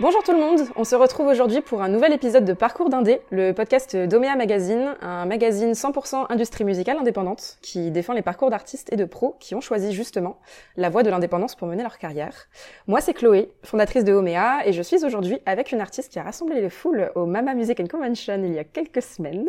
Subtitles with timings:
[0.00, 3.20] Bonjour tout le monde, on se retrouve aujourd'hui pour un nouvel épisode de Parcours d'Indé,
[3.30, 8.92] le podcast d'Omea Magazine, un magazine 100% industrie musicale indépendante qui défend les parcours d'artistes
[8.92, 10.40] et de pros qui ont choisi justement
[10.76, 12.48] la voie de l'indépendance pour mener leur carrière.
[12.88, 16.24] Moi c'est Chloé, fondatrice de Omea et je suis aujourd'hui avec une artiste qui a
[16.24, 19.48] rassemblé les foules au Mama Music and Convention il y a quelques semaines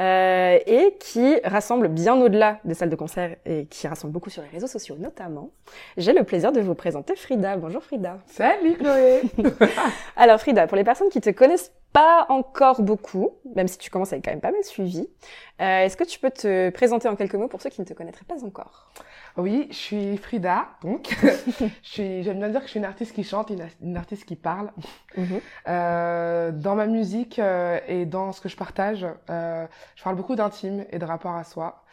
[0.00, 4.42] euh, et qui rassemble bien au-delà des salles de concert et qui rassemble beaucoup sur
[4.42, 5.50] les réseaux sociaux notamment.
[5.96, 7.56] J'ai le plaisir de vous présenter Frida.
[7.56, 8.18] Bonjour Frida.
[8.28, 9.22] Salut Chloé
[10.16, 14.12] Alors Frida, pour les personnes qui te connaissent pas encore beaucoup, même si tu commences
[14.12, 15.08] à être quand même pas mal suivi,
[15.60, 17.92] euh, est-ce que tu peux te présenter en quelques mots pour ceux qui ne te
[17.92, 18.90] connaîtraient pas encore?
[19.36, 21.16] Oui, je suis Frida, donc
[21.82, 24.70] j'aime bien dire que je suis une artiste qui chante, une, une artiste qui parle.
[25.16, 25.40] Mhm.
[25.68, 30.84] euh, dans ma musique euh, et dans ce que je partage, je parle beaucoup d'intime
[30.90, 31.84] et de rapport à soi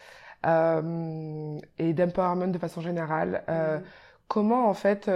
[0.46, 3.44] et d'empowerment de façon générale.
[3.48, 3.84] Mhm.
[4.28, 5.10] Comment en fait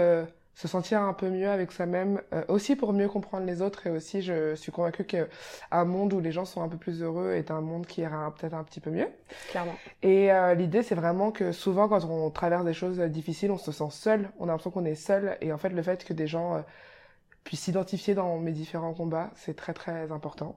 [0.54, 3.90] se sentir un peu mieux avec soi-même, euh, aussi pour mieux comprendre les autres et
[3.90, 7.50] aussi je suis convaincue qu'un monde où les gens sont un peu plus heureux est
[7.50, 9.08] un monde qui ira peut-être un petit peu mieux.
[9.50, 9.74] Clairement.
[10.02, 13.72] Et euh, l'idée c'est vraiment que souvent quand on traverse des choses difficiles, on se
[13.72, 16.28] sent seul, on a l'impression qu'on est seul et en fait le fait que des
[16.28, 16.60] gens euh,
[17.42, 20.56] puissent s'identifier dans mes différents combats, c'est très très important.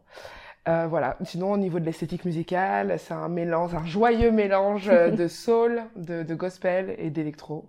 [0.67, 1.17] Euh, voilà.
[1.23, 4.87] Sinon, au niveau de l'esthétique musicale, c'est un mélange, un joyeux mélange
[5.17, 7.65] de soul, de, de gospel et d'électro.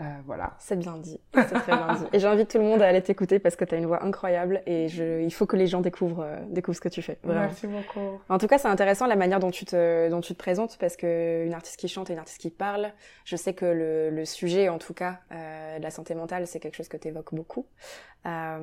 [0.00, 0.52] Euh, voilà.
[0.58, 1.18] C'est bien dit.
[1.34, 2.04] C'est très bien dit.
[2.12, 4.62] Et j'invite tout le monde à aller t'écouter parce que tu as une voix incroyable
[4.66, 7.18] et je, il faut que les gens découvrent, euh, découvrent ce que tu fais.
[7.24, 8.20] Merci beaucoup.
[8.28, 10.96] En tout cas, c'est intéressant la manière dont tu te, dont tu te présentes parce
[10.96, 12.92] que une artiste qui chante et une artiste qui parle,
[13.24, 16.60] je sais que le, le sujet, en tout cas, euh, de la santé mentale, c'est
[16.60, 17.66] quelque chose que tu évoques beaucoup.
[18.26, 18.58] Euh,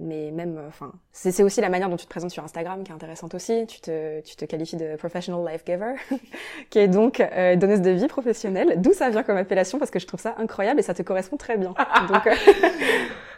[0.00, 2.94] mais même, enfin, c'est aussi la manière dont tu te présentes sur Instagram qui est
[2.94, 3.64] intéressante aussi.
[3.66, 5.94] Tu te, tu te qualifies de professional life giver,
[6.70, 8.80] qui est donc euh, donneuse de vie professionnelle.
[8.80, 11.36] D'où ça vient comme appellation parce que je trouve ça incroyable et ça te correspond
[11.36, 11.74] très bien.
[12.08, 12.34] donc, euh,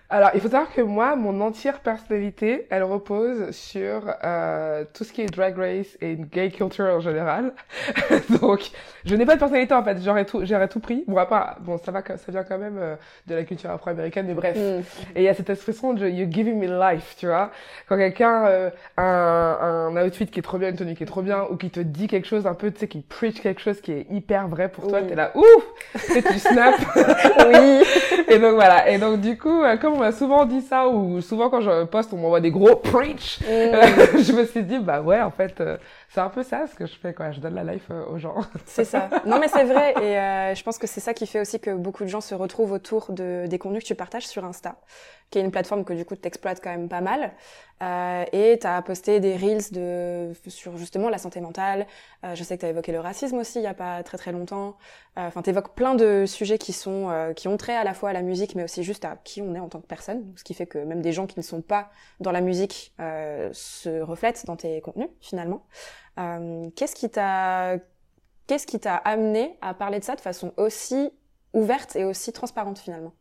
[0.08, 5.12] Alors, il faut savoir que moi, mon entière personnalité, elle repose sur euh, tout ce
[5.12, 7.52] qui est drag race et gay culture en général.
[8.40, 8.70] Donc,
[9.05, 9.98] je n'ai pas de personnalité en fait.
[10.00, 11.02] J'aurais tout, j'aurais tout pris.
[11.08, 11.20] Bon,
[11.61, 12.95] bon, ça va, ça vient quand même euh,
[13.27, 14.56] de la culture afro-américaine, mais bref.
[14.56, 14.83] Mm.
[15.16, 17.50] Et il y a cette expression de "you're giving me life", tu vois.
[17.89, 21.06] Quand quelqu'un euh, a un, un, outfit qui est trop bien, une tenue qui est
[21.06, 23.61] trop bien, ou qui te dit quelque chose un peu, tu sais, qui preach quelque
[23.61, 25.64] chose qui est hyper vrai pour toi, t'es là, ouf,
[26.12, 26.77] tu tu snap.
[27.48, 27.83] oui.
[28.28, 28.89] Et donc voilà.
[28.89, 32.12] Et donc du coup, comme on m'a souvent dit ça, ou souvent quand je poste,
[32.12, 33.40] on m'envoie des gros preach.
[33.40, 33.45] Mm.
[34.23, 35.77] je me suis dit, bah ouais, en fait, euh,
[36.11, 37.30] c'est un peu ça ce que je fais, quoi.
[37.33, 38.36] Je donne la life euh, aux gens.
[38.67, 39.08] c'est ça.
[39.24, 39.95] Non, mais c'est vrai.
[40.02, 42.34] Et euh, je pense que c'est ça qui fait aussi que beaucoup de gens se
[42.34, 44.77] retrouvent autour de, des contenus que tu partages sur Insta,
[45.30, 47.33] qui est une plateforme que du coup tu exploites quand même pas mal.
[47.83, 51.86] Euh, et tu as posté des reels de, sur justement la santé mentale.
[52.24, 54.17] Euh, je sais que tu as évoqué le racisme aussi il y a pas très
[54.17, 54.77] très longtemps.
[55.18, 57.92] Euh, enfin, tu évoques plein de sujets qui sont euh, qui ont trait à la
[57.92, 60.33] fois à la musique, mais aussi juste à qui on est en tant que personne.
[60.36, 64.01] Ce qui fait que même des gens qui ne sont pas dans la musique se
[64.01, 65.64] reflètent dans tes contenus finalement.
[66.17, 67.79] Qu'est-ce qui t'a
[68.46, 71.11] qu'est-ce qui t'a amené à parler de ça de façon aussi
[71.52, 73.13] ouverte et aussi transparente finalement?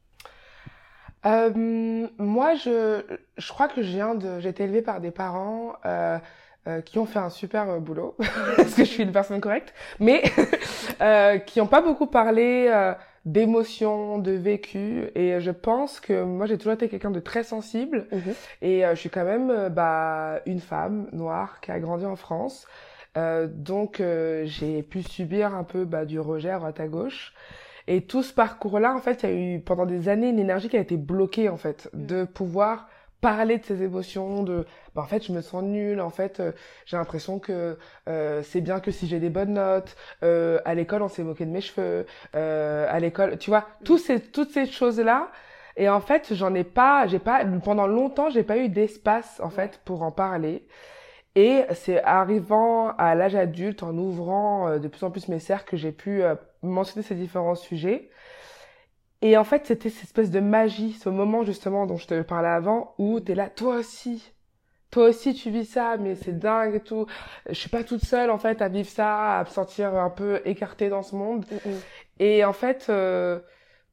[1.26, 3.02] Euh, moi, je,
[3.38, 6.20] je crois que je viens de, j'ai été élevée par des parents euh,
[6.68, 8.16] euh, qui ont fait un super euh, boulot,
[8.58, 10.24] parce que je suis une personne correcte, mais
[11.02, 12.94] euh, qui n'ont pas beaucoup parlé euh,
[13.26, 18.08] d'émotions, de vécu, et je pense que moi j'ai toujours été quelqu'un de très sensible,
[18.12, 18.34] mhm.
[18.62, 22.68] et je suis quand même bah, une femme noire qui a grandi en France,
[23.48, 24.02] donc
[24.44, 27.34] j'ai pu subir un peu bah, du rejet à droite à gauche.
[27.88, 30.70] Et tout ce parcours-là, en fait, il y a eu pendant des années une énergie
[30.70, 32.06] qui a été bloquée, en fait, mm.
[32.06, 32.88] de pouvoir
[33.26, 36.52] parler de ses émotions, de bah, en fait je me sens nulle, en fait euh,
[36.86, 37.76] j'ai l'impression que
[38.08, 41.44] euh, c'est bien que si j'ai des bonnes notes, euh, à l'école on s'est moqué
[41.48, 42.06] de mes cheveux,
[42.36, 43.84] euh, à l'école, tu vois, mm.
[43.84, 45.32] tous ces, toutes ces choses là.
[45.76, 49.50] Et en fait j'en ai pas, j'ai pas pendant longtemps j'ai pas eu d'espace en
[49.50, 50.64] fait pour en parler.
[51.36, 55.72] Et c'est arrivant à l'âge adulte, en ouvrant euh, de plus en plus mes cercles,
[55.72, 58.10] que j'ai pu euh, mentionner ces différents sujets.
[59.26, 62.48] Et en fait, c'était cette espèce de magie, ce moment justement dont je te parlais
[62.48, 64.32] avant, où t'es là, toi aussi,
[64.92, 67.08] toi aussi tu vis ça, mais c'est dingue et tout.
[67.50, 70.42] Je suis pas toute seule en fait à vivre ça, à me sentir un peu
[70.46, 71.44] écartée dans ce monde.
[72.20, 73.40] Et en fait, euh,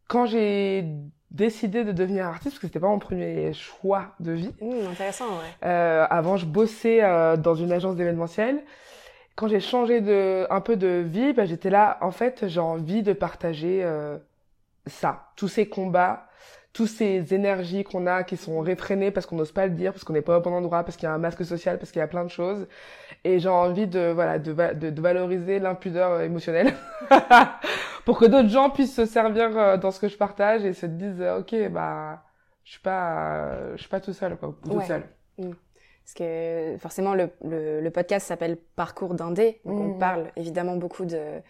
[0.07, 0.85] quand j'ai
[1.31, 4.55] décidé de devenir artiste parce que c'était pas mon premier choix de vie.
[4.61, 5.67] Mmh, intéressant, ouais.
[5.67, 8.63] Euh, avant, je bossais euh, dans une agence d'événementiel.
[9.35, 11.97] Quand j'ai changé de un peu de vie, bah, j'étais là.
[12.03, 14.19] En fait, j'ai envie de partager euh,
[14.87, 16.29] ça, tous ces combats,
[16.73, 20.05] tous ces énergies qu'on a qui sont réfrénées parce qu'on n'ose pas le dire, parce
[20.05, 22.01] qu'on n'est pas au bon endroit, parce qu'il y a un masque social, parce qu'il
[22.01, 22.67] y a plein de choses.
[23.25, 26.73] Et j'ai envie de voilà de, de, de valoriser l'impudeur émotionnelle
[28.05, 30.87] pour que d'autres gens puissent se servir euh, dans ce que je partage et se
[30.87, 32.23] disent euh, ok bah
[32.65, 35.03] je suis pas, je suis pas tout seul, quoi, tout seul.
[35.39, 35.51] Mm.
[36.05, 39.99] Parce que forcément, le, le, podcast s'appelle Parcours d'Indé, donc on mm.
[39.99, 41.41] parle évidemment beaucoup de euh,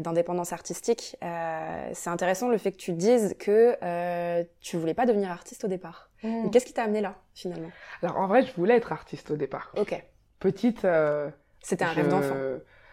[0.00, 1.16] d'indépendance artistique.
[1.22, 5.64] Euh, c'est intéressant le fait que tu dises que euh, tu voulais pas devenir artiste
[5.64, 6.10] au départ.
[6.22, 6.50] Mm.
[6.50, 7.70] Qu'est-ce qui t'a amené là, finalement?
[8.02, 9.72] Alors en vrai, je voulais être artiste au départ.
[9.76, 10.02] Ok.
[10.38, 10.84] Petite.
[10.84, 11.30] Euh,
[11.62, 12.34] C'était un rêve d'enfant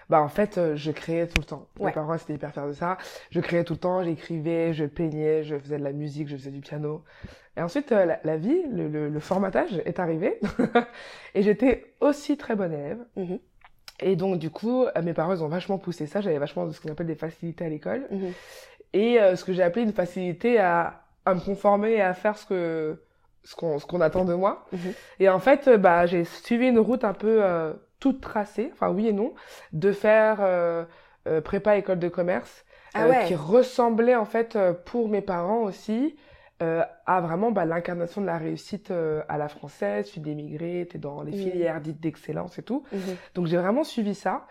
[0.09, 2.73] bah en fait euh, je créais tout le temps mes parents étaient hyper fiers de
[2.73, 2.97] ça
[3.29, 6.51] je créais tout le temps j'écrivais je peignais je faisais de la musique je faisais
[6.51, 7.03] du piano
[7.55, 10.39] et ensuite euh, la, vie le, le, formatage est arrivé
[11.35, 13.39] et j'étais aussi très bonne élève mm-hmm.
[14.01, 16.71] Et donc du coup euh, mes parents ils ont vachement poussé ça j'avais vachement de
[16.71, 18.33] ce qu'on appelle des facilités à l'école mm-hmm.
[18.93, 22.45] et ce que j'ai appelé une facilité à, à me conformer et à faire ce
[22.45, 23.01] que
[23.43, 24.93] ce qu'on ce qu'on attend de moi mm-hmm.
[25.19, 27.41] et en fait bah j'ai suivi une route un peu
[27.99, 29.33] toute tracée, enfin oui et non,
[29.73, 30.85] de faire euh,
[31.27, 36.15] euh, prépa école de commerce, ah euh, qui ressemblait en fait pour mes parents aussi
[36.59, 41.31] à vraiment bah, l'incarnation de la réussite à la française, suis d'émigré, t'es dans les
[41.31, 42.83] filières dites d'excellence et tout.
[42.91, 42.99] Mhm.
[43.35, 44.45] Donc j'ai vraiment suivi ça.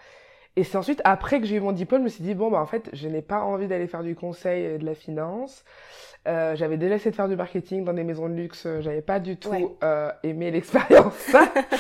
[0.58, 2.60] Et c'est ensuite, après que j'ai eu mon diplôme, je me suis dit, bon, bah,
[2.60, 5.64] en fait, je n'ai pas envie d'aller faire du conseil et de la finance.
[6.26, 8.66] Euh, j'avais déjà essayé de faire du marketing dans des maisons de luxe.
[8.66, 11.32] Euh, j'avais pas du tout euh, aimé l'expérience.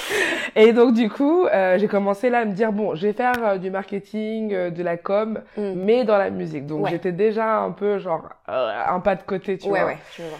[0.54, 3.34] et donc, du coup, euh, j'ai commencé là à me dire, bon, je vais faire
[3.44, 5.72] euh, du marketing, de la com, mm.
[5.74, 6.64] mais dans la musique.
[6.64, 9.88] Donc, j'étais déjà un peu, genre, un pas de côté, tu ouais, vois.
[9.88, 10.38] Ouais, je vois.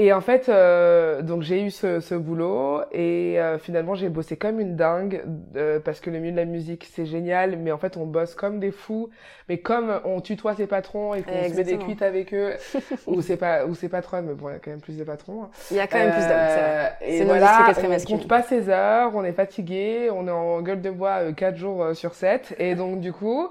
[0.00, 4.36] Et en fait, euh, donc j'ai eu ce, ce boulot et euh, finalement j'ai bossé
[4.36, 5.24] comme une dingue
[5.56, 8.36] euh, parce que le milieu de la musique c'est génial, mais en fait on bosse
[8.36, 9.10] comme des fous.
[9.48, 12.52] Mais comme on tutoie ses patrons et qu'on se met des cuites avec eux,
[13.08, 15.02] ou c'est pas ou c'est patronne, mais bon il y a quand même plus de
[15.02, 15.42] patrons.
[15.42, 15.50] Hein.
[15.72, 16.36] Il y a quand même plus d'hommes.
[16.38, 20.80] Euh, et voilà, on compte pas ses heures, on est fatigué, on est en gueule
[20.80, 23.48] de bois 4 jours sur 7 et donc du coup.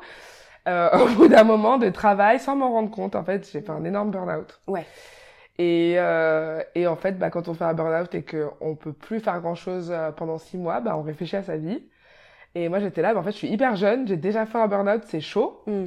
[0.68, 3.86] au bout d'un moment de travail, sans m'en rendre compte, en fait, j'ai fait un
[3.86, 4.60] énorme burn-out.
[4.68, 4.86] Ouais.
[5.57, 9.19] Et, euh, et en fait, bah, quand on fait un burn-out et qu'on peut plus
[9.19, 11.83] faire grand-chose euh, pendant six mois, bah, on réfléchit à sa vie.
[12.56, 14.68] Et moi, j'étais là, bah, en fait, je suis hyper jeune, j'ai déjà fait un
[14.68, 15.62] burn-out, c'est chaud.
[15.65, 15.86] Mm.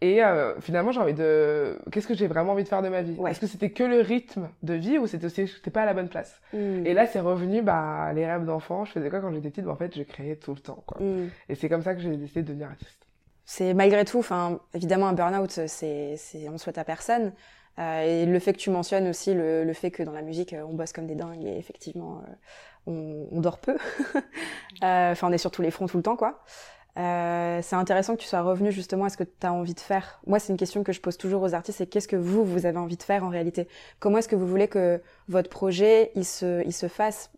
[0.00, 1.78] Et euh, finalement, j'ai envie de...
[1.90, 3.16] Qu'est-ce que j'ai vraiment envie de faire de ma vie?
[3.26, 5.46] Est-ce que c'était que le rythme de vie ou c'était aussi...
[5.46, 6.42] J'étais pas à la bonne place?
[6.52, 6.84] Mm.
[6.84, 8.84] Et là, c'est revenu, bah, les rêves d'enfant.
[8.84, 9.64] Je faisais quoi quand j'étais petite?
[9.64, 11.00] Bah, En fait, je créais tout le temps, quoi.
[11.00, 11.30] Mm.
[11.48, 13.06] Et c'est comme ça que j'ai décidé de devenir artiste.
[13.46, 17.32] C'est malgré tout, enfin, évidemment, un burn-out, c'est, c'est, on souhaite à personne.
[17.78, 20.52] Euh, et le fait que tu mentionnes aussi le, le, fait que dans la musique,
[20.52, 22.32] euh, on bosse comme des dingues et effectivement, euh,
[22.86, 23.76] on, on, dort peu.
[24.82, 26.44] Enfin, on est sur tous les fronts tout le temps, quoi.
[26.96, 29.80] Euh, c'est intéressant que tu sois revenu justement à ce que tu as envie de
[29.80, 30.20] faire.
[30.26, 32.66] Moi, c'est une question que je pose toujours aux artistes, c'est qu'est-ce que vous, vous
[32.66, 33.68] avez envie de faire en réalité?
[33.98, 37.32] Comment est-ce que vous voulez que votre projet, il se, il se fasse?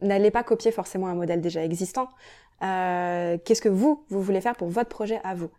[0.00, 2.08] N'allez pas copier forcément un modèle déjà existant.
[2.62, 5.50] Euh, qu'est-ce que vous, vous voulez faire pour votre projet à vous?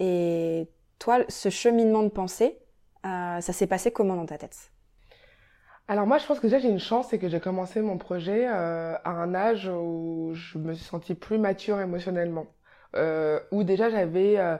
[0.00, 0.66] Et
[0.98, 2.58] toi, ce cheminement de pensée,
[3.04, 4.70] ça s'est passé comment dans ta tête?
[5.86, 8.46] Alors moi, je pense que déjà j'ai une chance, c'est que j'ai commencé mon projet
[8.48, 12.46] euh, à un âge où je me suis sentie plus mature émotionnellement,
[12.96, 14.56] euh, où déjà j'avais, euh,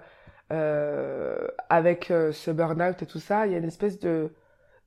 [0.53, 4.35] euh avec ce burn-out et tout ça, il y a une espèce de,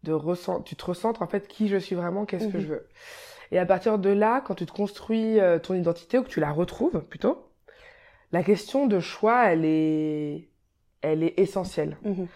[0.03, 2.63] de ressent, tu te recentres en fait qui je suis vraiment, qu'est-ce que mhm.
[2.63, 2.88] je veux.
[3.51, 6.51] Et à partir de là, quand tu te construis ton identité ou que tu la
[6.51, 7.50] retrouves plutôt,
[8.31, 10.50] la question de choix, elle est,
[11.01, 11.98] elle est essentielle.
[12.03, 12.27] Mhm.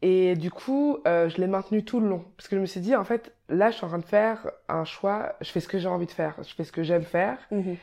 [0.00, 2.24] Et du coup, euh, je l'ai maintenu tout le long.
[2.36, 4.50] Parce que je me suis dit, en fait, là, je suis en train de faire
[4.68, 7.02] un choix, je fais ce que j'ai envie de faire, je fais ce que j'aime
[7.02, 7.38] faire.
[7.50, 7.76] Mhm.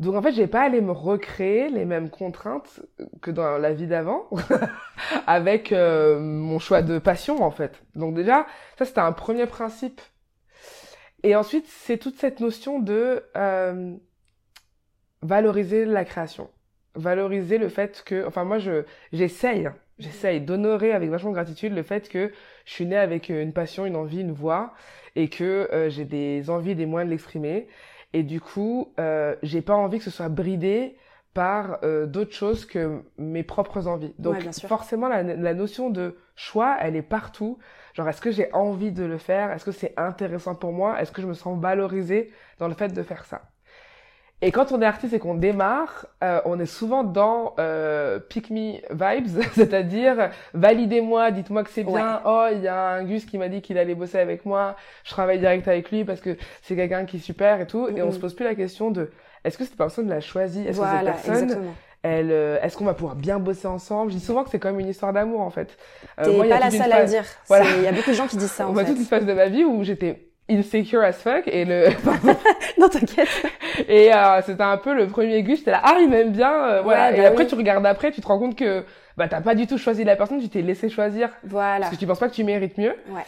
[0.00, 2.80] Donc en fait, j'ai pas allé me recréer les mêmes contraintes
[3.20, 4.28] que dans la vie d'avant,
[5.26, 7.82] avec euh, mon choix de passion en fait.
[7.94, 8.46] Donc déjà,
[8.78, 10.00] ça c'était un premier principe.
[11.22, 13.94] Et ensuite, c'est toute cette notion de euh,
[15.20, 16.48] valoriser la création,
[16.94, 19.68] valoriser le fait que, enfin moi je j'essaye,
[20.00, 22.32] j'essaye d'honorer avec vachement de gratitude le fait que
[22.64, 24.74] je suis née avec euh, une passion, une envie, une voix
[25.16, 27.68] et que euh, j'ai des envies et des moyens de l'exprimer.
[28.12, 30.96] Et du coup, euh, j'ai pas envie que ce soit bridé
[31.34, 34.14] par euh, d'autres choses que mes propres envies.
[34.18, 37.58] Donc forcément, la, la, notion de choix, elle est partout.
[37.94, 39.52] Genre, est-ce que j'ai envie de le faire?
[39.52, 41.00] Est-ce que c'est intéressant pour moi?
[41.00, 43.49] Est-ce que je me sens valorisée dans le fait de faire ça?
[44.42, 48.50] Et quand on est artiste et qu'on démarre, euh, on est souvent dans euh, pick
[48.50, 52.20] me vibes, c'est-à-dire validez-moi, dites-moi que c'est bien.
[52.24, 54.76] Oh, il y a un Gus qui m'a dit qu'il allait bosser avec moi.
[55.04, 57.88] Je travaille direct avec lui parce que c'est quelqu'un qui est super et tout.
[57.94, 59.10] Et on se pose plus la question de
[59.44, 62.94] est-ce que cette personne l'a choisi Est-ce que cette personne elle, euh, est-ce qu'on va
[62.94, 64.10] pouvoir bien bosser ensemble?
[64.10, 65.76] Je dis souvent que c'est comme une histoire d'amour en fait.
[66.18, 67.24] Euh, T'es pas la seule à le dire.
[67.50, 68.66] Il y a beaucoup de gens qui disent ça.
[68.70, 71.88] En moi, toute une phase de ma vie où j'étais insecure as fuck et le
[72.78, 73.28] non t'inquiète.
[73.88, 76.82] Et euh, c'était un peu le premier Gus j'étais là ah il m'aime bien euh,
[76.82, 77.12] voilà.
[77.12, 78.84] et bah après tu regardes après tu te rends compte que
[79.16, 81.30] bah t'as pas du tout choisi la personne tu t'es laissé choisir.
[81.44, 81.80] Voilà.
[81.80, 82.94] Parce que tu penses pas que tu mérites mieux.
[83.10, 83.22] Ouais.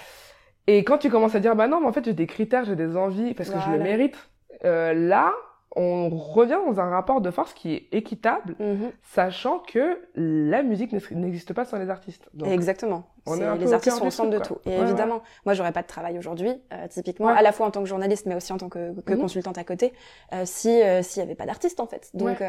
[0.67, 2.77] Et quand tu commences à dire, bah non, mais en fait, j'ai des critères, j'ai
[2.77, 4.17] des envies, parce que je le mérite,
[4.65, 5.33] euh, là,
[5.75, 8.91] on revient dans un rapport de force qui est équitable, Mhm.
[9.03, 12.29] sachant que la musique n'ex- n'existe pas sans les artistes.
[12.35, 13.05] Donc, Exactement.
[13.27, 14.59] on est les artistes sont au centre de tout.
[14.67, 17.33] Et Ouais, évidemment, moi, j'aurais pas de travail aujourd'hui, euh, typiquement, Ouais.
[17.37, 19.21] à la fois en tant que journaliste, mais aussi en tant que, que Mhm.
[19.21, 19.95] consultante à côté,
[20.35, 22.11] euh, si euh, s'il y avait pas d'artistes en fait.
[22.13, 22.43] Donc,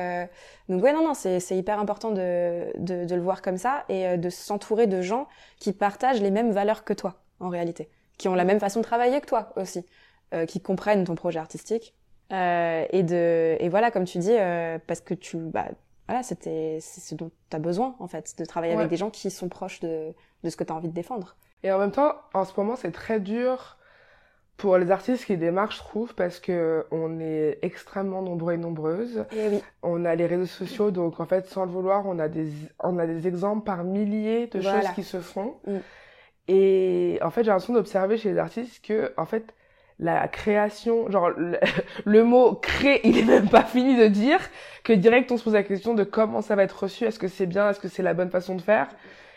[0.69, 4.17] donc ouais, non, non, c'est hyper important de, de de le voir comme ça et
[4.17, 5.27] de s'entourer de gens
[5.59, 8.85] qui partagent les mêmes valeurs que toi, en réalité, qui ont la même façon de
[8.85, 9.85] travailler que toi aussi,
[10.47, 11.93] qui comprennent ton projet artistique.
[12.31, 15.65] Euh, et de et voilà, comme tu dis, euh, parce que tu bah
[16.07, 18.79] voilà, c'était c'est ce dont tu as besoin en fait, de travailler Ouais.
[18.79, 20.13] avec des gens qui sont proches de
[20.43, 21.35] de ce que tu as envie de défendre.
[21.63, 23.77] Et en même temps, en ce moment, c'est très dur
[24.57, 29.25] pour les artistes qui démarquent, je trouve, parce que on est extrêmement nombreux et nombreuses.
[29.31, 32.27] Et oui, On a les réseaux sociaux, donc en fait, sans le vouloir, on a
[32.27, 32.49] des,
[32.79, 34.81] on a des exemples par milliers de Voilà.
[34.81, 35.55] choses qui se font.
[35.67, 35.77] Mm.
[36.49, 39.53] Et en fait, j'ai l'impression d'observer chez les artistes que, en fait,
[40.03, 41.57] la création, genre le,
[42.05, 44.39] le mot créer, il est même pas fini de dire
[44.83, 47.27] que direct on se pose la question de comment ça va être reçu, est-ce que
[47.27, 48.87] c'est bien, est-ce que c'est la bonne façon de faire?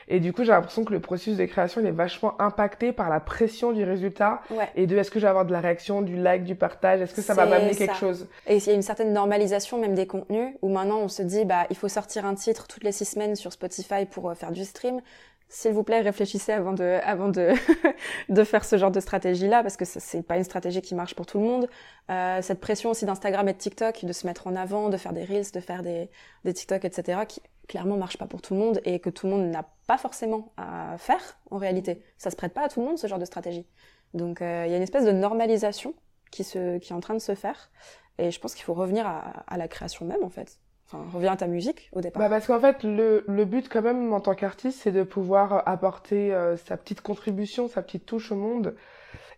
[0.08, 3.10] Et du coup, j'ai l'impression que le processus de création, il est vachement impacté par
[3.10, 4.68] la pression du résultat ouais.
[4.76, 7.12] et de est-ce que je vais avoir de la réaction, du like, du partage, est-ce
[7.12, 8.28] que ça va m'amener quelque chose?
[8.46, 11.44] Et il y a une certaine normalisation même des contenus où maintenant on se dit
[11.44, 14.52] bah il faut sortir un titre toutes les six semaines sur Spotify pour euh, faire
[14.52, 15.00] du stream.
[15.48, 17.52] S'il vous plaît, réfléchissez avant de avant de
[18.28, 21.14] de faire ce genre de stratégie là parce que c'est pas une stratégie qui marche
[21.14, 21.68] pour tout le monde.
[22.10, 25.12] Euh, cette pression aussi d'Instagram et de TikTok de se mettre en avant, de faire
[25.12, 26.10] des reels, de faire des
[26.44, 27.20] des TikTok etc.
[27.28, 29.98] qui clairement marche pas pour tout le monde et que tout le monde n'a pas
[29.98, 32.02] forcément à faire en réalité.
[32.18, 33.66] Ça se prête pas à tout le monde ce genre de stratégie.
[34.14, 35.94] Donc euh, il y a une espèce de normalisation
[36.32, 37.70] qui se qui est en train de se faire
[38.18, 40.58] et je pense qu'il faut revenir à, à la création même en fait.
[40.86, 42.20] Enfin, reviens à ta musique au départ.
[42.22, 45.62] Bah parce qu'en fait, le, le but quand même en tant qu'artiste, c'est de pouvoir
[45.66, 48.76] apporter euh, sa petite contribution, sa petite touche au monde.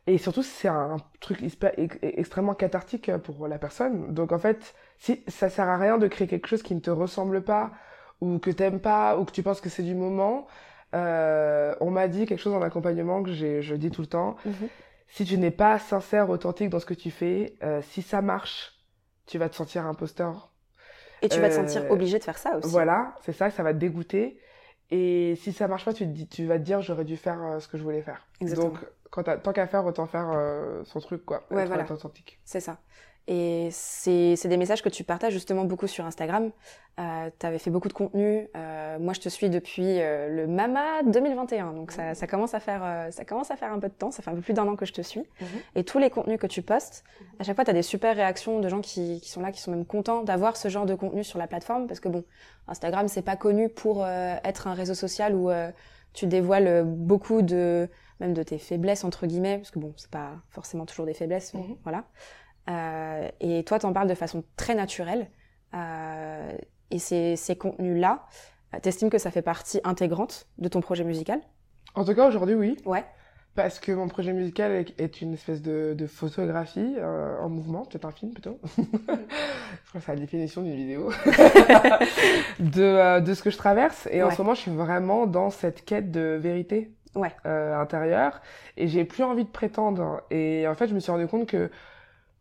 [0.07, 4.13] Et surtout, c'est un truc espa- ex- extrêmement cathartique pour la personne.
[4.13, 6.91] Donc en fait, si ça sert à rien de créer quelque chose qui ne te
[6.91, 7.73] ressemble pas,
[8.21, 10.47] ou que t'aimes pas, ou que tu penses que c'est du moment.
[10.95, 14.37] Euh, on m'a dit quelque chose en accompagnement que j'ai, je dis tout le temps.
[14.45, 14.69] Mhm.
[15.09, 18.75] Si tu n'es pas sincère, authentique dans ce que tu fais, euh, si ça marche,
[19.27, 20.51] tu vas te sentir imposteur.
[21.23, 22.69] Et tu vas te euh, sentir obligé de faire ça aussi.
[22.69, 24.39] Voilà, c'est ça, ça va te dégoûter.
[24.91, 27.43] Et si ça marche pas, tu, te dis, tu vas te dire j'aurais dû faire
[27.43, 28.27] euh, ce que je voulais faire.
[28.41, 28.71] Exactement.
[28.71, 31.45] Donc, quand tant qu'à faire, autant faire euh, son truc, quoi.
[31.51, 31.91] Ouais, Être voilà.
[31.91, 32.41] authentique.
[32.45, 32.79] C'est ça.
[33.31, 36.51] Et c'est c'est des messages que tu partages justement beaucoup sur Instagram.
[36.99, 38.49] Euh, tu avais fait beaucoup de contenu.
[38.57, 42.61] Euh, moi, je te suis depuis euh, le Mama 2021, donc ça, ça commence à
[42.61, 44.11] faire euh, ça commence à faire un peu de temps.
[44.11, 45.21] Ça fait un peu plus d'un an que je te suis.
[45.43, 45.47] Mhm.
[45.77, 47.05] Et tous les contenus que tu postes,
[47.39, 49.61] à chaque fois, tu as des super réactions de gens qui, qui sont là, qui
[49.61, 52.25] sont même contents d'avoir ce genre de contenu sur la plateforme, parce que bon,
[52.67, 55.51] Instagram, c'est pas connu pour euh, être un réseau social où
[56.15, 57.89] tu dévoiles beaucoup de
[58.21, 61.53] même de tes faiblesses entre guillemets, parce que bon, c'est pas forcément toujours des faiblesses,
[61.55, 61.77] mais Mhm.
[61.85, 62.05] voilà.
[62.69, 65.31] Euh, et toi, t'en parles de façon très naturelle.
[65.75, 66.53] Euh,
[66.91, 68.25] et ces, ces contenus-là,
[68.75, 71.41] euh, t'estimes que ça fait partie intégrante de ton projet musical?
[71.95, 72.77] En tout cas, aujourd'hui, oui.
[72.85, 73.05] Ouais.
[73.55, 78.05] Parce que mon projet musical est, une espèce de, de photographie euh, en mouvement, peut-être
[78.05, 78.61] un film plutôt.
[78.79, 79.17] je crois
[79.95, 81.11] que c'est la définition d'une vidéo.
[82.61, 84.07] de, euh, de ce que je traverse.
[84.13, 87.33] Et en ce moment, je suis vraiment dans cette quête de vérité Ouais.
[87.47, 88.41] euh, intérieure.
[88.77, 90.23] Et j'ai plus envie de prétendre.
[90.31, 91.71] Et en fait, je me suis rendu compte que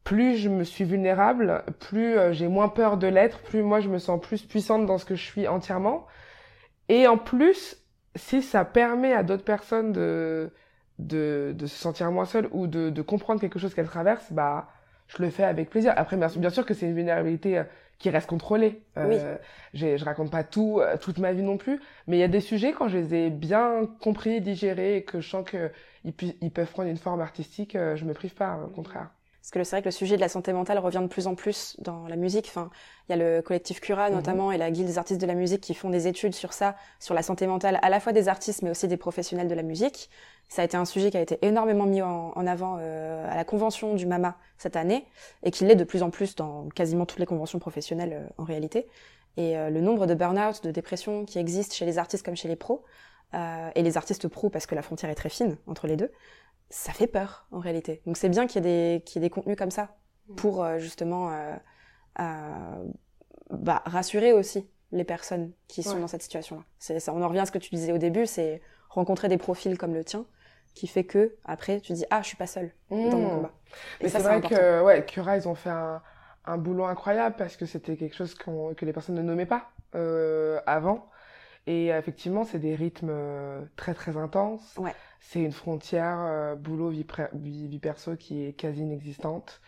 [0.08, 3.90] plus je me suis vulnérable, plus euh, j'ai moins peur de l'être, plus moi je
[3.90, 6.08] me sens plus puissante dans ce que je suis entièrement.
[6.90, 7.78] Et en plus,
[8.16, 10.52] si ça permet à d'autres personnes de,
[11.00, 14.70] de, de se sentir moins seules ou de, de comprendre quelque chose qu'elles traversent, bah,
[15.08, 15.94] je le fais avec plaisir.
[15.98, 17.64] Après, bien, sûr- que c'est une vulnérabilité euh,
[18.00, 18.84] qui reste contrôlée.
[18.98, 19.38] Euh,
[19.74, 22.42] j'ai- je raconte pas tout, toute ma vie non plus, mais il y a des
[22.42, 25.72] sujets quand je les ai bien compris, digérés, et que je sens que
[26.06, 26.14] ils,
[26.52, 29.10] peuvent prendre une forme artistique, je me prive pas, au contraire.
[29.48, 31.34] Parce que c'est vrai que le sujet de la santé mentale revient de plus en
[31.34, 32.48] plus dans la musique.
[32.50, 32.70] Enfin,
[33.08, 34.16] il y a le collectif Cura Mhm.
[34.16, 36.76] notamment et la Guilde des artistes de la musique qui font des études sur ça,
[37.00, 39.64] sur la santé mentale à la fois des artistes mais aussi des professionnels de la
[39.64, 40.10] musique.
[40.50, 43.38] Ça a été un sujet qui a été énormément mis en, en avant euh, à
[43.38, 45.06] la convention du MAMA cette année
[45.44, 48.44] et qui l'est de plus en plus dans quasiment toutes les conventions professionnelles euh, en
[48.44, 48.86] réalité.
[49.38, 52.50] Et euh, le nombre de burn-out, de dépression qui existent chez les artistes comme chez
[52.50, 52.84] les pros,
[53.34, 56.12] euh, et les artistes pros parce que la frontière est très fine entre les deux,
[56.70, 58.02] ça fait peur en réalité.
[58.06, 59.96] Donc c'est bien qu'il y ait des qu'il y ait des contenus comme ça
[60.36, 61.56] pour euh, justement euh,
[62.20, 62.84] euh,
[63.50, 66.02] bah, rassurer aussi les personnes qui sont Ouais.
[66.02, 66.64] dans cette situation-là.
[66.80, 69.38] C'est ça, on en revient à ce que tu disais au début, c'est rencontrer des
[69.38, 70.26] profils comme le tien
[70.74, 73.30] qui fait que après tu dis ah je suis pas seule dans mon Mmh.
[73.36, 73.52] combat.
[74.00, 76.02] Et Mais ça c'est vrai que ouais, Cura, ils ont fait un,
[76.46, 79.70] un boulot incroyable parce que c'était quelque chose qu'on- que les personnes ne nommaient pas
[80.66, 81.10] avant.
[81.68, 84.76] Et effectivement, c'est des rythmes euh, très très intenses.
[84.78, 84.96] Ouais.
[85.20, 89.62] C'est une frontière euh, boulot vie, vie, vie, perso qui est quasi inexistante.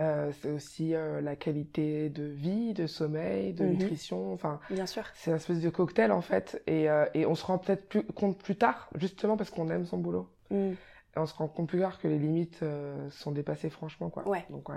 [0.00, 3.70] Euh, c'est aussi euh, la qualité de vie, de sommeil, de Mhm.
[3.72, 4.32] nutrition.
[4.32, 5.02] Enfin, Bien sûr.
[5.14, 6.62] c'est une espèce de cocktail en fait.
[6.66, 9.86] Et, euh, et on se rend peut-être plus compte plus tard, justement parce qu'on aime
[9.86, 10.28] son boulot.
[10.50, 10.72] Mm.
[10.72, 10.76] Et
[11.18, 14.28] on se rend compte plus tard que les limites euh, sont dépassées franchement quoi.
[14.28, 14.44] Ouais.
[14.50, 14.76] Donc ouais,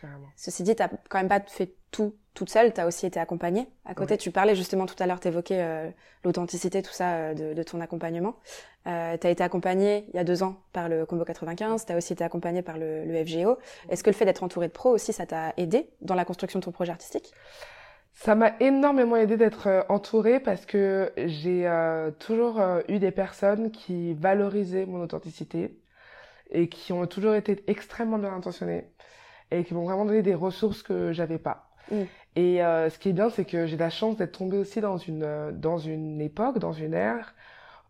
[0.00, 0.26] carrément.
[0.36, 3.66] Ceci dit, t'as quand même pas fait tout toute seule, t'as aussi été accompagnée.
[3.84, 4.18] À côté, Ouais.
[4.18, 5.90] tu parlais justement tout à l'heure, t'évoquais euh,
[6.24, 8.36] l'authenticité, tout ça euh, de, de ton accompagnement.
[8.86, 12.12] Euh, t'as été accompagnée il y a deux ans par le Combo 95, t'as aussi
[12.12, 13.58] été accompagnée par le, le FGO.
[13.90, 16.60] Est-ce que le fait d'être entourée de pros aussi, ça t'a aidé dans la construction
[16.60, 17.32] de ton projet artistique?
[18.14, 21.68] Ça m'a énormément aidé d'être euh, entourée parce que j'ai
[22.20, 25.76] toujours eu des personnes qui valorisaient mon authenticité
[26.50, 28.88] et qui ont toujours été extrêmement bien intentionnées
[29.50, 31.70] et qui m'ont vraiment donné des ressources que j'avais pas.
[31.90, 32.02] Mm.
[32.38, 34.96] Et euh, ce qui est bien, c'est que j'ai la chance d'être tombée aussi dans
[34.96, 37.34] une euh, dans une époque, dans une ère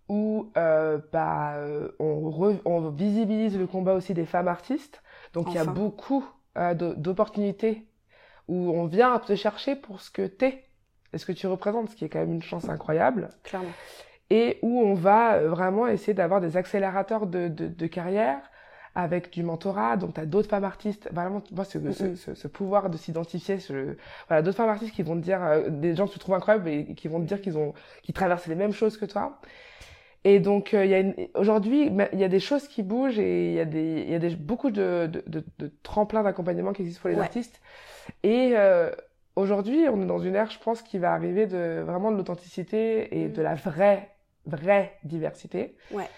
[0.09, 1.57] où euh, bah
[1.99, 5.03] on, re- on visibilise le combat aussi des femmes artistes.
[5.35, 6.25] Donc il y a beaucoup
[6.57, 7.87] euh, d'opportunités
[8.49, 10.65] où on vient te chercher pour ce que t'es
[11.13, 13.69] et ce que tu représentes, ce qui est quand même une chance incroyable, Clairement.
[14.31, 18.41] et où on va vraiment essayer d'avoir des accélérateurs de, de, de carrière
[19.07, 22.17] avec du mentorat, donc tu as d'autres femmes artistes, vraiment, moi, ce, ce, Mhm.
[22.17, 25.69] ce, ce pouvoir de s'identifier, ce, voilà, d'autres femmes artistes qui vont te dire, euh,
[25.71, 28.49] des gens que tu trouves incroyables et qui vont te dire qu'ils ont, qu'ils traversent
[28.49, 29.39] les mêmes choses que toi.
[30.25, 31.15] Et donc, euh, il y a une...
[31.35, 34.03] aujourd'hui, il y a des choses qui bougent et il y a, des...
[34.07, 34.35] il y a des...
[34.35, 37.23] beaucoup de, de, de, de tremplins d'accompagnement qui existent pour les Ouais.
[37.23, 37.61] artistes.
[38.25, 38.91] Et euh,
[39.37, 43.17] aujourd'hui, on est dans une ère, je pense, qui va arriver de vraiment de l'authenticité
[43.17, 43.33] et Mhm.
[43.33, 44.09] de la vraie,
[44.45, 45.77] vraie diversité.
[45.93, 46.09] Ouais.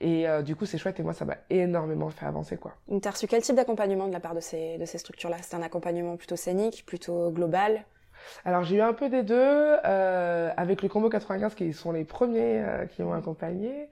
[0.00, 2.74] Et euh, du coup, c'est chouette et moi, ça m'a énormément fait avancer, quoi.
[3.02, 5.36] T'as reçu quel type d'accompagnement de la part de ces, de ces structures-là?
[5.42, 7.84] C'est un accompagnement plutôt scénique, plutôt global?
[8.44, 12.04] Alors, j'ai eu un peu des deux, euh, avec le Combo 95, qui sont les
[12.04, 13.88] premiers euh, qui m'ont accompagné.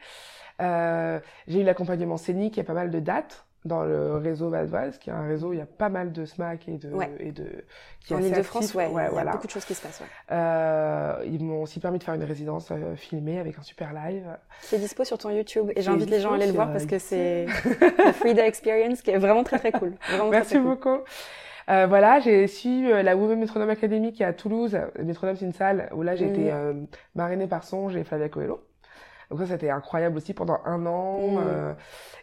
[0.61, 4.49] Euh, j'ai eu l'accompagnement scénique, il y a pas mal de dates dans le réseau
[4.49, 6.91] Valvoise, qui est un réseau où il y a pas mal de SMAC et de...
[6.91, 7.11] Ouais.
[7.19, 7.65] Et de
[8.01, 10.01] qui En Ile-de-France, ouais, il y a beaucoup de choses qui se passent.
[10.01, 10.07] Ouais.
[10.31, 14.25] Euh, ils m'ont aussi permis de faire une résidence euh, filmée avec un super live.
[14.63, 16.87] Qui est dispo sur ton YouTube et j'invite les gens à aller le voir parce
[16.87, 17.47] que c'est
[18.05, 19.95] le Frida Experience qui est vraiment très très cool.
[20.09, 20.99] Vraiment Merci très beaucoup.
[21.69, 24.79] Euh, voilà, j'ai suivi euh, la Women Metronome Academy qui est à Toulouse.
[25.03, 26.75] Metronome, c'est une salle où là, j'ai été euh,
[27.15, 28.61] marrainée par Songe et Flavia Coelho.
[29.31, 31.19] Donc ça, c'était incroyable aussi pendant un an.
[31.21, 31.39] Mhm.
[31.47, 31.73] euh,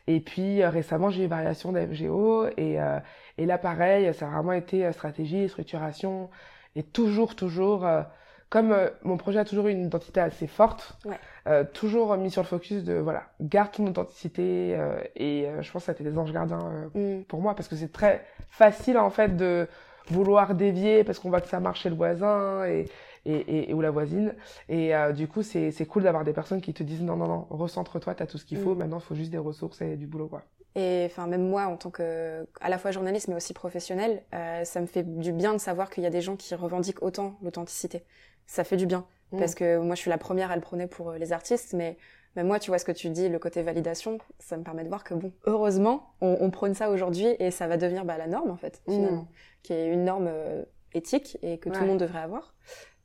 [0.07, 2.47] et puis euh, récemment, j'ai eu Variation d'FGO.
[2.57, 2.99] Et, euh,
[3.37, 6.29] et là, pareil, ça a vraiment été stratégie, structuration.
[6.75, 7.85] Et toujours, toujours...
[7.85, 8.01] euh,
[8.49, 11.17] comme euh, mon projet a toujours eu une identité assez forte, Ouais.
[11.47, 14.75] euh, toujours mis sur le focus de, voilà, garde ton authenticité.
[14.77, 16.59] euh, et euh, je pense que ça a été des anges gardiens
[16.95, 17.23] euh, Mm.
[17.23, 19.67] pour moi parce que c'est très facile en fait de
[20.09, 22.85] vouloir dévier parce qu'on voit que ça marche chez le voisin et,
[23.25, 24.35] et, et, et ou la voisine
[24.69, 27.27] et euh, du coup c'est c'est cool d'avoir des personnes qui te disent non non
[27.27, 28.77] non recentre-toi t'as tout ce qu'il faut Mm.
[28.79, 30.43] maintenant il faut juste des ressources et du boulot quoi
[30.75, 34.63] Et enfin, même moi, en tant que, à la fois journaliste, mais aussi professionnelle, euh,
[34.65, 37.37] ça me fait du bien de savoir qu'il y a des gens qui revendiquent autant
[37.43, 38.03] l'authenticité.
[38.47, 39.05] Ça fait du bien.
[39.31, 39.37] Mm.
[39.37, 41.95] Parce que moi, je suis la première à le prôner pour euh, les artistes, mais
[42.35, 44.89] même moi, tu vois ce que tu dis, le côté validation, ça me permet de
[44.89, 48.25] voir que bon, heureusement, on, on prône ça aujourd'hui et ça va devenir bah, la
[48.25, 48.91] norme, en fait, Mm.
[48.93, 49.27] finalement.
[49.61, 50.63] Qui est une norme euh,
[50.95, 52.55] éthique et que tout le monde devrait avoir.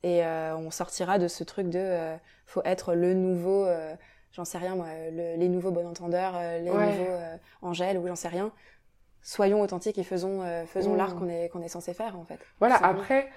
[0.03, 3.93] Et euh, on sortira de ce truc de, euh, faut être le nouveau, euh,
[4.31, 6.33] j'en sais rien moi, le- les nouveaux bon entendeurs,
[6.63, 6.85] les Ouais.
[6.85, 7.17] nouveaux
[7.61, 8.51] Angèle ou j'en sais rien.
[9.21, 12.39] Soyons authentiques et faisons, faisons l'art qu'on est, qu'on est censé faire en fait.
[12.59, 13.29] voilà après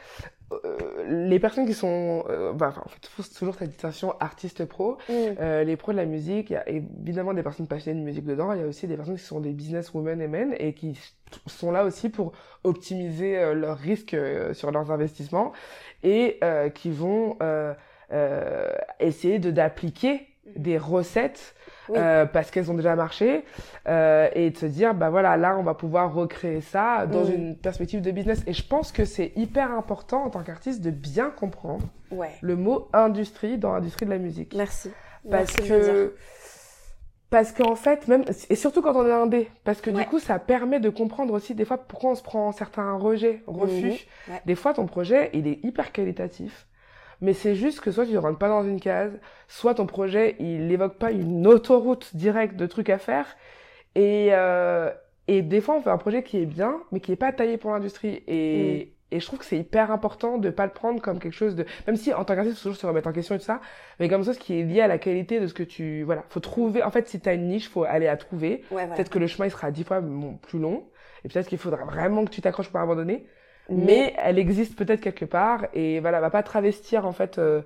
[1.09, 5.13] les personnes qui sont bah, enfin, en fait faut toujours cette distinction artiste pro Mm.
[5.41, 8.25] Euh, les pros de la musique, il y a évidemment des personnes passionnées de musique
[8.27, 10.97] dedans, il y a aussi des personnes qui sont des businesswomen et men et qui
[11.47, 14.17] sont là aussi pour optimiser leurs risques
[14.53, 15.53] sur leurs investissements
[16.03, 17.73] et euh, qui vont euh,
[18.13, 21.55] euh, essayer de d'appliquer des recettes
[21.89, 21.99] Oui.
[22.33, 23.45] parce qu'elles ont déjà marché
[23.87, 27.33] et de se dire bah voilà là on va pouvoir recréer ça dans Mm.
[27.35, 30.91] une perspective de business et je pense que c'est hyper important en tant qu'artiste de
[30.91, 32.31] bien comprendre Ouais.
[32.43, 34.91] le mot industrie dans l'industrie de la musique Merci.
[35.31, 36.15] parce Merci que
[37.33, 40.03] parce qu'en fait même et surtout quand on est indé parce que Ouais.
[40.05, 43.43] du coup ça permet de comprendre aussi des fois pourquoi on se prend certains rejets
[43.49, 43.87] refus
[44.29, 44.35] Mhm.
[44.35, 44.43] Ouais.
[44.47, 46.67] des fois ton projet il est hyper qualitatif
[47.21, 49.19] mais c'est juste que soit tu ne rentres pas dans une case
[49.49, 53.27] soit ton projet il évoque pas une autoroute directe de trucs à faire
[53.95, 54.91] et euh,
[55.29, 57.57] et des fois on fait un projet qui est bien mais qui est pas taillé
[57.57, 61.19] pour l'industrie et et je trouve que c'est hyper important de pas le prendre comme
[61.19, 63.39] quelque chose de même si en tant qu'artiste faut toujours se remettre en question et
[63.39, 63.61] tout ça
[64.01, 66.25] mais comme ça ce qui est lié à la qualité de ce que tu voilà.
[66.29, 68.65] Faut trouver en fait si t'as une niche faut aller la trouver.
[68.71, 68.95] Ouais, voilà.
[68.95, 70.03] peut-être que le chemin il sera dix fois
[70.43, 70.85] plus long.
[71.25, 73.27] Et peut-être qu'il faudra vraiment que tu t'accroches pour abandonner.
[73.69, 77.63] Mais elle existe peut-être quelque part et voilà va pas travestir en fait euh,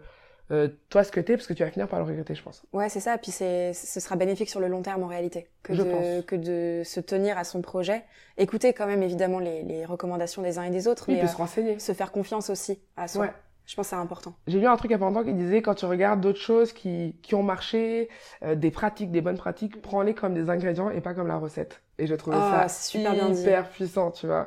[0.51, 2.65] euh, toi ce que t'es parce que tu vas finir par le regretter, je pense.
[2.73, 3.19] Ouais, c'est ça.
[3.19, 6.25] Puis c'est, ce sera bénéfique sur le long terme en réalité que Je de pense.
[6.27, 8.05] que de se tenir à son projet.
[8.39, 11.29] Écouter quand même évidemment les, les recommandations des uns et des autres, Oui, mais puis
[11.29, 11.79] euh, se renseigner.
[11.79, 13.27] se faire confiance aussi à soi.
[13.27, 13.33] Ouais.
[13.69, 14.35] Je pense que c'est important.
[14.47, 16.39] J'ai lu un truc il y a pas longtemps qui disait quand tu regardes d'autres
[16.39, 18.09] choses qui, qui ont marché,
[18.45, 21.83] euh, des pratiques, des bonnes pratiques, prends-les comme des ingrédients et pas comme la recette.
[21.99, 23.41] Et je trouvais Ah, ça super bien dit.
[23.41, 24.47] hyper puissant, tu vois.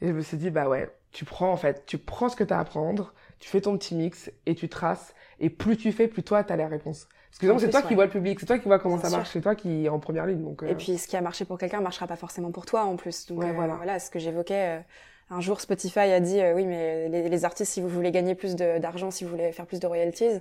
[0.00, 2.44] Et je me suis dit, bah ouais, tu prends en fait, tu prends ce que
[2.44, 5.14] tu as à apprendre, tu fais ton petit mix et tu traces.
[5.40, 7.08] Et plus tu fais, plus toi, tu as la réponse.
[7.30, 9.30] Parce que c'est toi qui vois le public, c'est toi qui vois comment ça marche,
[9.32, 10.42] c'est toi qui est en première ligne.
[10.42, 12.84] Donc, euh, Et puis ce qui a marché pour quelqu'un marchera pas forcément pour toi
[12.84, 13.26] en plus.
[13.26, 13.74] Donc Ouais, euh, voilà.
[13.76, 13.98] voilà.
[13.98, 14.78] ce que j'évoquais.
[14.78, 14.80] euh,
[15.32, 18.34] un jour, Spotify a dit euh, oui, mais les, les artistes, si vous voulez gagner
[18.34, 20.40] plus d'argent, si vous voulez faire plus de royalties,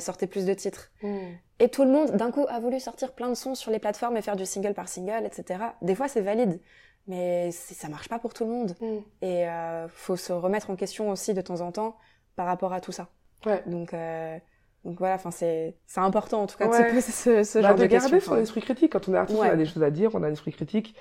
[0.00, 0.90] sortez plus de titres.
[1.02, 1.18] hmm.
[1.60, 4.16] Et tout le monde, d'un coup, a voulu sortir plein de sons sur les plateformes
[4.16, 5.60] et faire du single par single, etc.
[5.82, 6.58] Des fois, c'est valide,
[7.06, 8.74] mais ça marche pas pour tout le monde.
[8.80, 8.98] Hmm.
[9.22, 11.96] Et euh, faut se remettre en question aussi de temps en temps
[12.36, 13.08] par rapport à tout ça.
[13.46, 13.62] Ouais.
[13.66, 14.38] Donc, euh,
[14.84, 16.78] donc voilà, enfin c'est c'est important en tout cas de Ouais.
[16.78, 18.34] se poser ce, ce Bah, genre de de garder questions.
[18.34, 18.92] son esprit critique.
[18.92, 19.48] Quand on est artiste, Ouais.
[19.48, 20.94] on a des choses à dire, on a un esprit critique.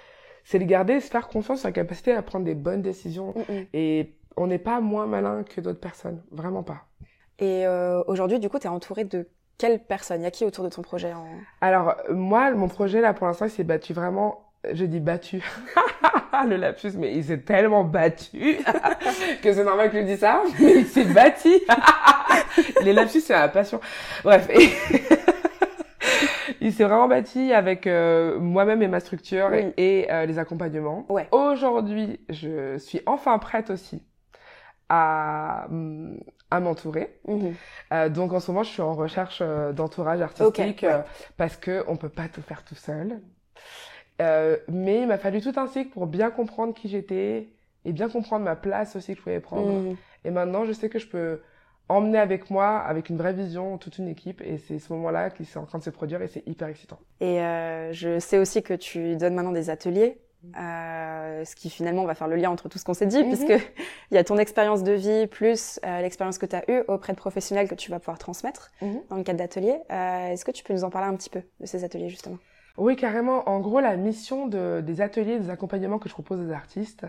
[0.45, 3.33] C'est de garder, se faire confiance sur la capacité à prendre des bonnes décisions.
[3.49, 3.65] Mm, mm.
[3.73, 6.21] Et on n'est pas moins malin que d'autres personnes.
[6.31, 6.85] Vraiment pas.
[7.39, 10.21] Et euh, aujourd'hui, du coup, tu es entouré de quelles personnes?
[10.21, 11.25] Il y a qui autour de ton projet en...
[11.61, 14.52] Alors, moi, mon projet, là, pour l'instant, il s'est battu vraiment...
[14.71, 15.43] Je dis battu.
[16.47, 18.57] le lapsus, mais il s'est tellement battu
[19.41, 21.49] que c'est normal que je dise ça, mais il s'est battu.
[22.83, 23.79] Les lapsus, c'est ma passion.
[24.23, 24.49] Bref.
[26.61, 29.73] il s'est vraiment bâti avec euh, moi-même et ma structure Oui.
[29.77, 31.05] et, euh, les accompagnements.
[31.09, 31.27] Ouais.
[31.31, 34.01] Aujourd'hui, je suis enfin prête aussi
[34.89, 35.67] à,
[36.51, 37.19] à m'entourer.
[37.91, 39.41] Euh, donc en ce moment, je suis en recherche
[39.73, 41.01] d'entourage artistique ouais.
[41.37, 43.19] parce que on peut pas tout faire tout seul.
[44.21, 47.49] Euh, mais il m'a fallu tout un cycle pour bien comprendre qui j'étais
[47.85, 49.71] et bien comprendre ma place aussi que je pouvais prendre.
[49.71, 49.95] Mhm.
[50.25, 51.41] Et maintenant, je sais que je peux
[51.89, 54.41] emmener avec moi, avec une vraie vision, toute une équipe.
[54.41, 56.99] Et c'est ce moment-là qui est en train de se produire et c'est hyper excitant.
[57.19, 60.17] Et euh, je sais aussi que tu donnes maintenant des ateliers,
[60.57, 63.27] euh, ce qui finalement va faire le lien entre tout ce qu'on s'est dit, Mhm.
[63.29, 63.49] puisque
[64.11, 67.13] il y a ton expérience de vie plus euh, l'expérience que tu as eue auprès
[67.13, 69.01] de professionnels que tu vas pouvoir transmettre Mhm.
[69.09, 69.77] dans le cadre d'ateliers.
[69.91, 72.37] Euh, Est-ce que tu peux nous en parler un petit peu de ces ateliers justement?
[72.77, 73.47] Oui, carrément.
[73.49, 77.05] En gros, la mission de, des ateliers, des accompagnements que je propose aux artistes,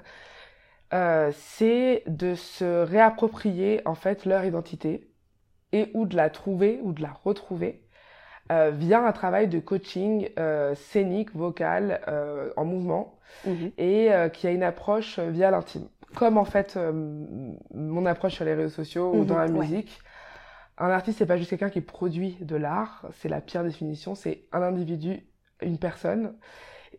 [0.92, 5.10] euh, c'est de se réapproprier en fait leur identité
[5.72, 7.82] et ou de la trouver ou de la retrouver
[8.52, 13.18] euh, via un travail de coaching euh, scénique, vocal, euh, en mouvement
[13.78, 15.88] et euh, qui a une approche euh, via l'intime.
[16.14, 16.92] Comme en fait euh,
[17.74, 19.48] mon approche sur les réseaux sociaux ou Mhm, dans la ouais.
[19.48, 20.00] musique.
[20.78, 24.44] Un artiste, c'est pas juste quelqu'un qui produit de l'art, c'est la pire définition, c'est
[24.52, 25.22] un individu,
[25.64, 26.34] une personne.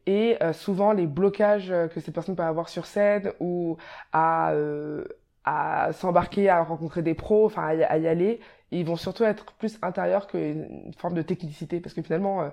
[0.08, 3.78] Et euh, souvent, les blocages euh, que ces personnes peuvent avoir sur scène ou
[4.14, 5.06] à, euh,
[5.46, 8.40] à s'embarquer, à rencontrer des pros, enfin à, y- à y aller,
[8.72, 11.80] ils vont surtout être plus intérieurs qu'une forme de technicité.
[11.80, 12.50] Parce que finalement, euh,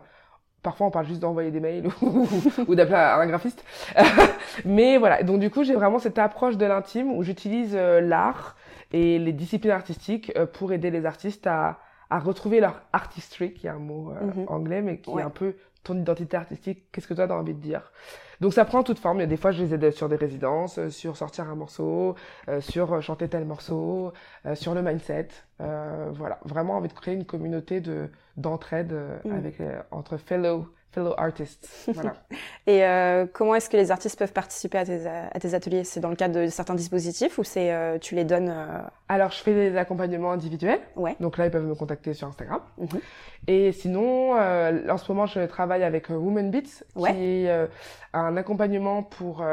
[0.62, 2.26] parfois on parle juste d'envoyer des mails ou,
[2.68, 3.64] ou d'appeler un graphiste.
[4.64, 8.56] Mais voilà, donc du coup j'ai vraiment cette approche de l'intime où j'utilise l'art
[8.92, 11.78] et les disciplines artistiques pour aider les artistes à,
[12.10, 14.44] à retrouver leur artistry, qui est un mot euh, Mhm.
[14.48, 15.22] anglais, mais qui Ouais.
[15.22, 17.90] est un peu ton identité artistique, qu'est-ce que toi t'as envie de dire?
[18.40, 20.16] Donc ça prend toute forme, il y a des fois je les aide sur des
[20.16, 22.16] résidences, euh, sur sortir un morceau,
[22.48, 24.12] euh, sur euh, chanter tel morceau,
[24.46, 25.28] euh, sur le mindset,
[25.60, 29.32] euh, voilà, vraiment envie de créer une communauté de d'entraide euh, Mhm.
[29.32, 32.14] avec entre fellow fellow artists, voilà.
[32.66, 35.84] Et euh, comment est-ce que les artistes peuvent participer à tes, à tes ateliers?
[35.84, 39.30] C'est dans le cadre de certains dispositifs ou c'est euh, tu les donnes euh, Alors,
[39.30, 40.80] je fais des accompagnements individuels.
[40.94, 41.16] Ouais.
[41.18, 42.60] Donc là, ils peuvent me contacter sur Instagram.
[42.78, 43.00] Mhm.
[43.48, 47.12] Et sinon, en ce moment, je travaille avec Woman Beats, Ouais.
[47.12, 47.68] qui est
[48.12, 49.44] un accompagnement pour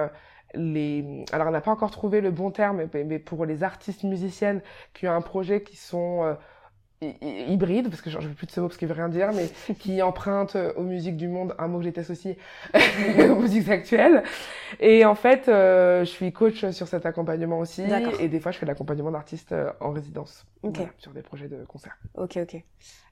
[0.54, 1.26] les...
[1.32, 4.62] Alors, on n'a pas encore trouvé le bon terme, mais pour les artistes musiciennes
[4.94, 6.36] qui ont un projet qui sont...
[7.02, 8.94] hy- hy- hybrides, parce que je ne veux plus de ce mot parce qu'il veut
[8.94, 12.38] rien dire, mais qui empruntent euh, aux musiques du monde, un mot que j'ai associé
[13.32, 14.24] aux musiques actuelles.
[14.80, 17.84] Et en fait, euh, je suis coach sur cet accompagnement aussi,
[18.20, 20.76] et des fois, je fais de l'accompagnement d'artistes euh, en résidence, Ok.
[20.78, 21.98] Voilà, sur des projets de concert.
[22.16, 22.62] Ok, ok.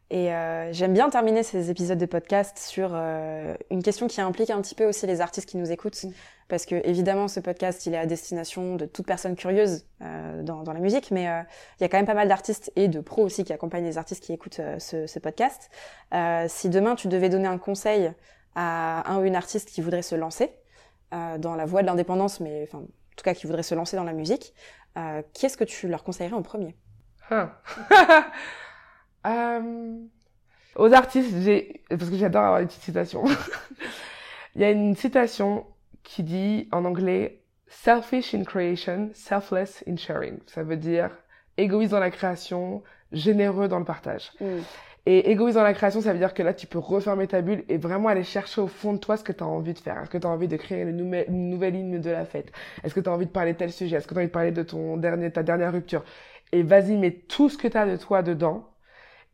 [0.10, 4.50] Et euh, j'aime bien terminer ces épisodes de podcast sur euh, une question qui implique
[4.50, 6.02] un petit peu aussi les artistes qui nous écoutent.
[6.02, 6.12] Mm.
[6.48, 10.64] Parce que évidemment, ce podcast, il est à destination de toute personne curieuse euh, dans,
[10.64, 11.42] dans la musique, mais euh,
[11.80, 13.98] il y a quand même pas mal d'artistes et de pros aussi qui accompagnent les
[13.98, 15.70] artistes qui écoutent euh, ce, ce podcast.
[16.14, 18.14] Euh, si demain, tu devais donner un conseil
[18.56, 20.52] à un ou une artiste qui voudrait se lancer
[21.12, 24.04] dans la voie de l'indépendance, mais enfin, en tout cas qui voudrait se lancer dans
[24.04, 24.54] la musique,
[25.34, 26.76] qu'est-ce que tu leur conseillerais en premier?
[27.30, 27.52] Hein.
[29.26, 29.98] Euh,
[30.76, 31.34] aux artistes,
[31.90, 33.26] parce que j'adore avoir des petites citations.
[34.56, 35.66] Il y a une citation
[36.08, 40.39] qui dit en anglais selfish in creation, selfless in sharing.
[40.46, 41.12] Ça veut dire
[41.58, 44.32] égoïste dans la création, généreux dans le partage.
[44.39, 44.60] Mm.
[45.06, 47.65] Et égoïste dans la création, ça veut dire que là, tu peux refermer ta bulle
[47.67, 50.02] et vraiment aller chercher au fond de toi ce que tu as envie de faire.
[50.02, 52.54] Est-ce que tu as envie de créer une, nouvelle, une nouvelle ligne de la fête?
[52.84, 53.98] Est-ce que tu as envie de parler de tel sujet?
[53.98, 56.06] Est-ce que tu as envie de parler de ton dernier, ta dernière rupture?
[56.54, 58.70] Et vas-y, mets tout ce que tu as de toi dedans.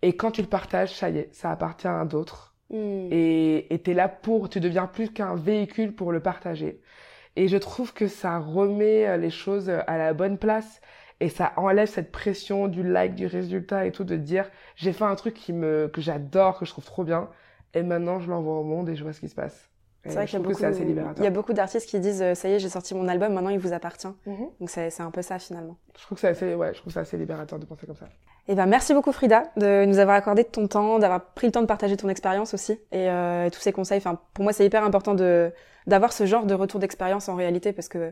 [0.02, 2.53] Et quand tu le partages, ça y est, ça appartient à d'autres.
[2.74, 3.08] Mm.
[3.12, 6.82] Et tu là pour, tu deviens plus qu'un véhicule pour le partager.
[7.36, 10.82] Et je trouve que ça remet euh, les choses à la bonne place
[11.20, 15.06] et ça enlève cette pression du like, du résultat et tout, de dire j'ai fait
[15.06, 17.30] un truc qui me, que j'adore, que je trouve trop bien,
[17.74, 19.70] et maintenant je l'envoie au monde et je vois ce qui se passe.
[20.06, 21.18] C'est vrai qu'il y a beaucoup, c'est assez libérateur.
[21.18, 23.34] il y a beaucoup d'artistes qui disent euh, ça y est, j'ai sorti mon album,
[23.34, 24.08] maintenant il vous appartient.
[24.26, 24.48] Mhm.
[24.60, 25.78] Donc c'est c'est un peu ça finalement.
[25.98, 27.96] Je trouve que c'est assez, ouais, je trouve que c'est assez libérateur de penser comme
[27.96, 28.08] ça.
[28.50, 31.54] Eh ben merci beaucoup Frida de nous avoir accordé de ton temps, d'avoir pris le
[31.54, 34.00] temps de partager ton expérience aussi et euh, tous ces conseils.
[34.00, 35.52] Enfin pour moi c'est hyper important de
[35.88, 38.12] d'avoir ce genre de retour d'expérience en réalité parce que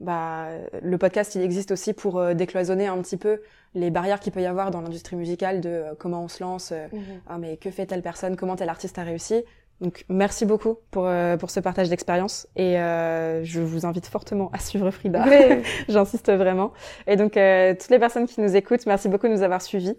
[0.00, 0.48] bah
[0.82, 3.40] le podcast il existe aussi pour euh, décloisonner un petit peu
[3.74, 6.72] les barrières qu'il peut y avoir dans l'industrie musicale de euh, comment on se lance,
[6.72, 6.86] euh,
[7.26, 9.44] ah mais que fait telle personne, comment tel artiste a réussi?
[9.80, 14.50] Donc merci beaucoup pour euh, pour ce partage d'expérience et euh, je vous invite fortement
[14.52, 15.24] à suivre Frida.
[15.26, 16.72] Mais- J'insiste vraiment.
[17.06, 19.96] Et donc, euh, toutes les personnes qui nous écoutent, merci beaucoup de nous avoir suivis.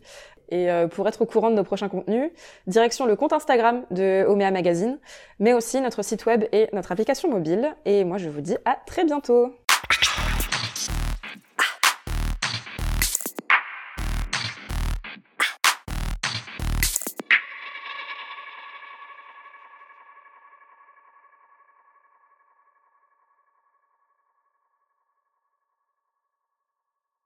[0.52, 2.32] Et euh, pour être au courant de nos prochains contenus,
[2.68, 4.98] direction le compte Instagram de Omea Magazine,
[5.40, 7.74] mais aussi notre site web et notre application mobile.
[7.86, 9.54] Et moi, je vous dis à très bientôt.